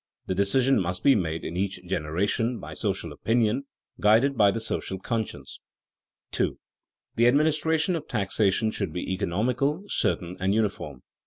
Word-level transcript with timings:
The 0.25 0.33
decision 0.33 0.81
must 0.81 1.03
be 1.03 1.13
made 1.13 1.45
in 1.45 1.55
each 1.55 1.79
generation 1.85 2.59
by 2.59 2.73
social 2.73 3.13
opinion, 3.13 3.65
guided 3.99 4.35
by 4.35 4.49
the 4.49 4.59
social 4.59 4.97
conscience. 4.97 5.59
[Sidenote: 6.33 6.57
Principles 6.57 6.61
of 7.23 7.27
administration] 7.27 7.93
2. 7.93 8.01
_The 8.01 8.01
administration 8.01 8.01
of 8.01 8.07
taxation 8.07 8.71
should 8.71 8.93
be 8.93 9.13
economical, 9.13 9.83
certain, 9.89 10.37
and 10.39 10.55
uniform. 10.55 11.03